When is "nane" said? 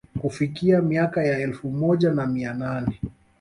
2.53-2.99